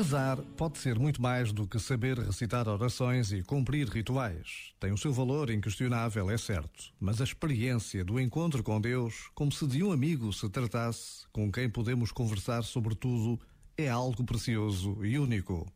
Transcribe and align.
Rezar 0.00 0.38
pode 0.56 0.78
ser 0.78 0.98
muito 0.98 1.20
mais 1.20 1.52
do 1.52 1.66
que 1.66 1.78
saber 1.78 2.18
recitar 2.18 2.66
orações 2.66 3.32
e 3.32 3.42
cumprir 3.42 3.86
rituais. 3.86 4.72
Tem 4.80 4.90
o 4.90 4.96
seu 4.96 5.12
valor 5.12 5.50
inquestionável, 5.50 6.30
é 6.30 6.38
certo, 6.38 6.90
mas 6.98 7.20
a 7.20 7.24
experiência 7.24 8.02
do 8.02 8.18
encontro 8.18 8.62
com 8.62 8.80
Deus, 8.80 9.28
como 9.34 9.52
se 9.52 9.66
de 9.66 9.84
um 9.84 9.92
amigo 9.92 10.32
se 10.32 10.48
tratasse, 10.48 11.26
com 11.30 11.52
quem 11.52 11.68
podemos 11.68 12.12
conversar 12.12 12.62
sobre 12.62 12.94
tudo, 12.94 13.38
é 13.76 13.90
algo 13.90 14.24
precioso 14.24 15.04
e 15.04 15.18
único. 15.18 15.70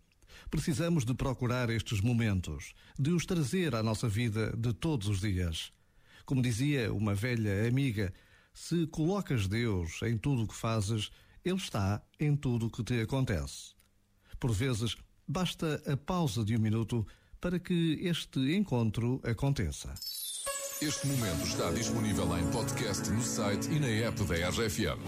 Precisamos 0.51 1.05
de 1.05 1.13
procurar 1.13 1.69
estes 1.69 2.01
momentos, 2.01 2.73
de 2.99 3.11
os 3.11 3.27
trazer 3.27 3.75
à 3.75 3.83
nossa 3.83 4.09
vida 4.09 4.57
de 4.57 4.73
todos 4.73 5.07
os 5.07 5.21
dias. 5.21 5.71
Como 6.25 6.41
dizia 6.41 6.91
uma 6.95 7.15
velha 7.15 7.69
amiga, 7.69 8.11
se 8.55 8.87
colocas 8.87 9.47
Deus 9.47 10.01
em 10.01 10.17
tudo 10.17 10.45
o 10.45 10.49
que 10.49 10.55
fazes, 10.55 11.11
Ele 11.45 11.57
está 11.57 12.01
em 12.19 12.35
tudo 12.35 12.69
o 12.69 12.71
que 12.71 12.83
te 12.83 13.03
acontece. 13.03 13.75
Por 14.39 14.53
vezes, 14.53 14.97
basta 15.27 15.83
a 15.87 15.97
pausa 15.97 16.45
de 16.45 16.57
um 16.57 16.61
minuto 16.61 17.07
para 17.41 17.59
que 17.59 17.99
este 18.03 18.55
encontro 18.55 19.21
aconteça. 19.25 19.93
Este 20.83 21.07
momento 21.07 21.47
está 21.47 21.71
disponível 21.71 22.37
em 22.37 22.51
podcast 22.51 23.09
no 23.11 23.23
site 23.23 23.71
e 23.71 23.79
na 23.79 23.89
app 24.07 24.23
da 24.25 24.49
RFM. 24.51 24.99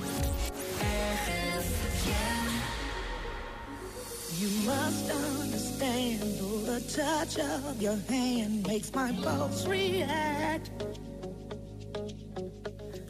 You 4.39 4.51
must 4.65 5.11
understand, 5.11 6.21
the 6.67 6.81
touch 6.95 7.39
of 7.39 7.83
your 7.83 7.97
hand 8.09 8.67
makes 8.67 8.93
my 8.95 9.13
pulse 9.23 9.67
react. 9.67 10.71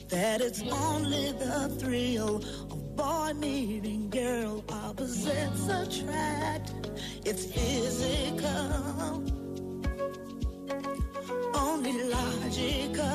That 0.08 0.40
it's 0.40 0.62
only 0.62 1.32
the 1.32 1.68
thrill 1.80 2.40
boy 2.96 3.32
meeting 3.34 4.08
girl, 4.10 4.64
opposites 4.70 5.68
attract. 5.68 6.72
It's 7.24 7.44
physical, 7.44 9.22
only 11.54 12.02
logical. 12.04 13.06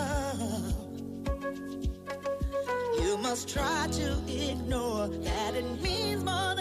You 3.03 3.17
must 3.17 3.49
try 3.49 3.87
to 3.91 4.17
ignore 4.27 5.07
that 5.07 5.55
it 5.55 5.81
means 5.81 6.23
more 6.23 6.55
than 6.55 6.60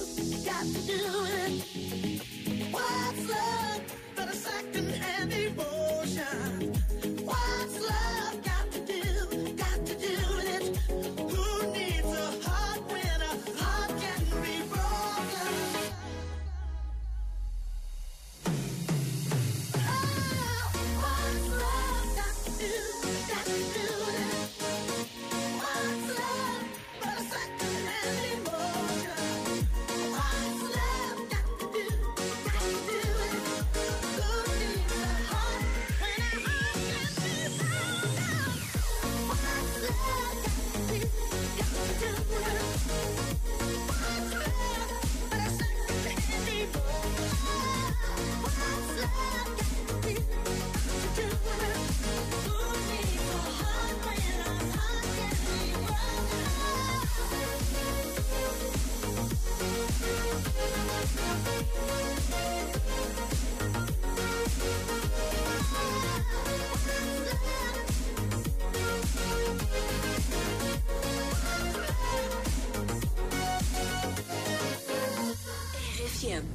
Got 0.61 0.75
to 0.75 0.81
do 0.85 0.93
it. 0.93 1.70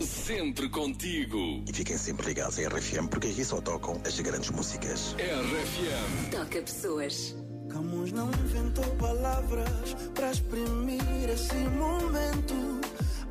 Sempre 0.07 0.69
contigo. 0.69 1.65
E 1.67 1.73
fiquem 1.73 1.99
sempre 1.99 2.27
ligados 2.29 2.59
à 2.59 2.69
RFM 2.69 3.09
porque 3.09 3.27
aqui 3.27 3.45
só 3.45 3.61
tocam 3.61 4.01
as 4.05 4.19
grandes 4.21 4.51
músicas. 4.51 5.17
RFM. 5.19 6.31
Toca 6.31 6.63
pessoas. 6.63 7.35
Camus 7.69 8.13
não 8.13 8.29
inventou 8.31 8.85
palavras 8.97 9.95
para 10.15 10.31
exprimir 10.31 11.29
esse 11.29 11.57
momento. 11.57 12.55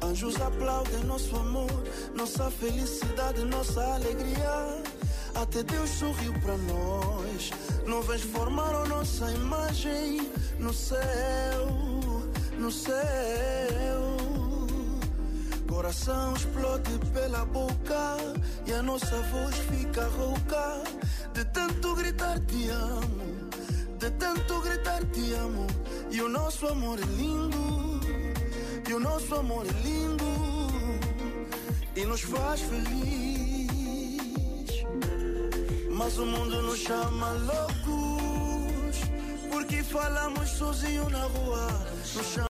Anjos 0.04 0.40
aplaudem 0.42 1.04
nosso 1.06 1.36
amor, 1.38 1.84
nossa 2.14 2.52
felicidade, 2.52 3.44
nossa 3.46 3.82
alegria. 3.96 4.84
Até 5.34 5.64
Deus 5.64 5.90
sorriu 5.90 6.34
para 6.42 6.58
nós. 6.58 7.52
Nuvens 7.86 8.22
formaram 8.22 8.86
nossa 8.88 9.32
imagem 9.32 10.30
no 10.60 10.74
céu, 10.74 11.68
no 12.60 12.70
céu. 12.70 14.05
Coração 15.76 16.34
explode 16.34 16.98
pela 17.14 17.44
boca 17.48 18.16
e 18.66 18.72
a 18.72 18.82
nossa 18.82 19.22
voz 19.24 19.58
fica 19.58 20.08
rouca 20.08 20.82
de 21.34 21.44
tanto 21.52 21.94
gritar 21.96 22.40
te 22.40 22.70
amo, 22.70 23.50
de 24.00 24.10
tanto 24.12 24.62
gritar 24.62 25.04
te 25.08 25.34
amo. 25.34 25.68
E 26.10 26.22
o 26.22 26.30
nosso 26.30 26.66
amor 26.68 26.98
é 26.98 27.06
lindo, 27.18 28.00
e 28.88 28.94
o 28.94 29.00
nosso 29.02 29.36
amor 29.36 29.66
é 29.68 29.72
lindo 29.86 30.26
e 31.94 32.06
nos 32.06 32.22
faz 32.22 32.62
feliz. 32.62 33.68
Mas 35.92 36.18
o 36.18 36.26
mundo 36.26 36.62
nos 36.62 36.80
chama 36.80 37.32
loucos 37.34 38.96
porque 39.52 39.84
falamos 39.84 40.50
sozinho 40.52 41.10
na 41.10 41.26
rua. 41.26 41.68
Nos 42.16 42.28
chama 42.28 42.44